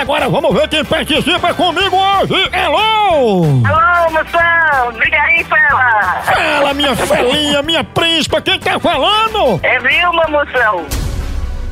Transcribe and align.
Agora 0.00 0.28
vamos 0.28 0.54
ver 0.54 0.68
quem 0.68 0.84
participa 0.84 1.52
comigo 1.52 1.94
hoje. 1.96 2.48
Alô! 2.52 3.44
Alô, 3.66 4.10
moção! 4.10 4.90
Liga 4.98 5.20
aí, 5.20 5.44
fela! 5.44 6.22
Fala, 6.22 6.74
minha 6.74 6.96
felinha, 6.96 7.62
minha 7.62 7.84
príncipa, 7.84 8.40
quem 8.40 8.58
tá 8.58 8.78
falando? 8.80 9.60
É 9.62 9.78
Vilma, 9.80 10.24
moção! 10.28 10.86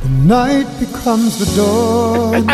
Night 0.03 0.69
becomes 0.79 1.37
the 1.37 1.45
dawn. 1.55 2.45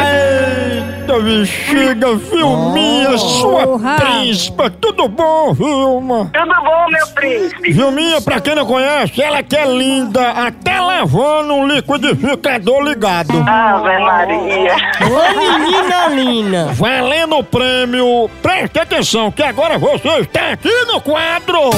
Eita, 1.03 1.19
bexiga, 1.19 2.15
Vilminha, 2.15 3.17
sua 3.17 3.67
Porra. 3.67 3.95
príncipa, 3.97 4.69
tudo 4.69 5.09
bom, 5.09 5.53
Vilma? 5.53 6.31
Tudo 6.33 6.63
bom, 6.63 6.87
meu 6.89 7.07
príncipe? 7.07 7.73
Vilminha, 7.73 8.21
pra 8.21 8.39
quem 8.39 8.55
não 8.55 8.65
conhece, 8.65 9.21
ela 9.21 9.43
que 9.43 9.53
é 9.53 9.65
linda, 9.65 10.31
até 10.31 10.79
lavando 10.79 11.55
um 11.55 11.67
liquidificador 11.67 12.83
ligado. 12.83 13.33
Ave 13.45 13.99
Maria! 13.99 14.75
Ô 15.01 15.39
menina 15.59 16.07
linda! 16.07 16.65
Valendo 16.73 17.37
o 17.37 17.43
prêmio, 17.43 18.29
preste 18.41 18.79
atenção 18.79 19.29
que 19.29 19.43
agora 19.43 19.77
você 19.77 20.07
está 20.19 20.51
aqui 20.53 20.71
no 20.85 21.01
quadro. 21.01 21.69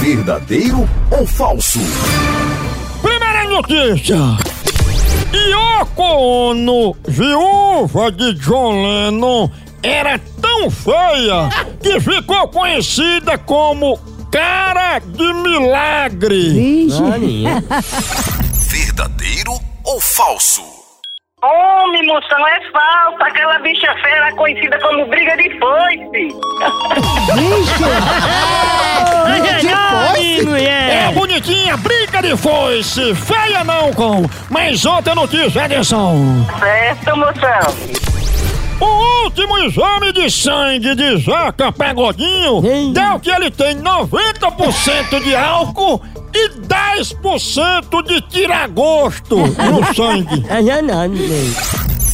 Verdadeiro 0.00 0.88
ou 1.12 1.24
falso? 1.24 1.78
Primeira 3.00 3.44
notícia. 3.44 4.16
Yoko 5.38 6.02
Ono, 6.50 6.94
viúva 7.06 8.10
de 8.10 8.34
John 8.34 8.82
Lennon, 8.82 9.50
era 9.82 10.18
tão 10.40 10.70
feia 10.70 11.48
que 11.82 12.00
ficou 12.00 12.48
conhecida 12.48 13.38
como 13.38 13.98
cara 14.30 14.98
de 14.98 15.32
milagre. 15.34 16.86
Verdadeiro 18.70 19.52
ou 19.84 20.00
falso? 20.00 20.62
Homem, 21.42 22.06
moção, 22.06 22.46
é 22.46 22.60
falta! 22.70 23.24
Aquela 23.24 23.58
bicha 23.60 23.94
fera 24.02 24.30
conhecida 24.34 24.78
como 24.80 25.06
briga 25.06 25.34
de 25.38 25.58
foice! 25.58 26.28
É 30.48 31.12
bonitinha, 31.12 31.76
briga 31.76 32.22
de 32.22 32.36
foice, 32.36 33.14
feia 33.14 33.62
não 33.64 33.92
com. 33.92 34.24
Mas 34.48 34.84
outra 34.84 35.14
notícia, 35.14 35.64
atenção. 35.64 36.46
Certo, 36.58 37.16
moção? 37.16 38.00
O 38.80 39.24
último 39.24 39.58
exame 39.58 40.12
de 40.12 40.30
sangue 40.30 40.94
de 40.94 41.18
Zeca 41.18 41.70
Pagodinho 41.70 42.64
Ei. 42.64 42.92
deu 42.94 43.20
que 43.20 43.30
ele 43.30 43.50
tem 43.50 43.76
90% 43.76 45.22
de 45.22 45.36
álcool 45.36 46.02
e 46.32 46.48
10% 46.60 48.02
de 48.06 48.20
tiragosto 48.22 49.36
no 49.36 49.84
sangue. 49.94 50.46
É 50.48 50.62
né? 50.80 51.08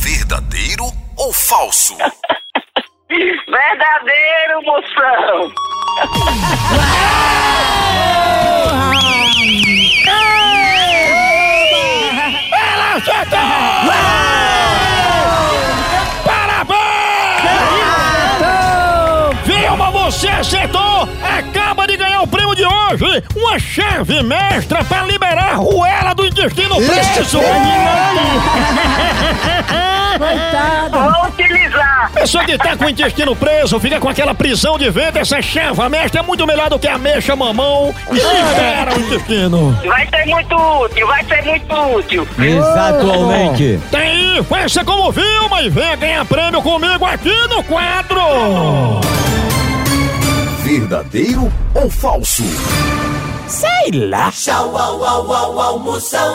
Verdadeiro 0.02 0.84
ou 1.16 1.32
falso? 1.32 1.96
Verdadeiro, 3.08 4.62
moção! 4.64 5.75
Você 20.16 20.28
acertou! 20.28 21.08
Acaba 21.22 21.86
de 21.86 21.96
ganhar 21.96 22.22
o 22.22 22.26
prêmio 22.26 22.54
de 22.54 22.64
hoje! 22.64 23.22
Uma 23.36 23.58
chave 23.58 24.22
mestra 24.22 24.82
para 24.82 25.04
liberar 25.04 25.52
a 25.52 25.56
ruela 25.56 26.14
do 26.14 26.26
intestino 26.26 26.76
preso! 26.76 27.38
Vou 30.90 31.26
utilizar! 31.28 32.10
Pessoa 32.14 32.44
que 32.44 32.56
tá 32.56 32.74
com 32.76 32.86
o 32.86 32.88
intestino 32.88 33.36
preso, 33.36 33.78
fica 33.78 34.00
com 34.00 34.08
aquela 34.08 34.34
prisão 34.34 34.78
de 34.78 34.88
ventre, 34.88 35.20
essa 35.20 35.42
chave 35.42 35.86
mestra 35.90 36.20
é 36.20 36.22
muito 36.22 36.46
melhor 36.46 36.70
do 36.70 36.78
que 36.78 36.88
a 36.88 36.96
mexa 36.96 37.36
mamão 37.36 37.94
e 38.10 38.14
libera 38.14 38.94
o 38.94 39.00
intestino. 39.00 39.78
Vai 39.84 40.08
ser 40.08 40.24
muito 40.24 40.56
útil, 40.56 41.06
vai 41.06 41.22
ser 41.24 41.44
muito 41.44 41.74
útil! 41.74 42.26
Exatamente. 42.38 43.78
Tem 43.90 44.42
faça 44.44 44.82
como 44.84 45.12
Vilma 45.12 45.62
e 45.62 45.68
venha 45.68 45.96
ganhar 45.96 46.24
prêmio 46.24 46.62
comigo 46.62 47.04
aqui 47.04 47.34
no 47.48 47.62
quadro! 47.64 49.05
Verdadeiro 51.06 51.52
ou 51.74 51.88
falso? 51.90 52.42
Sei 53.48 53.90
lá. 53.92 54.30
Tchau, 54.32 54.76
au, 54.76 55.04
au, 55.04 55.32
au, 55.32 55.60
almoção. 55.60 56.26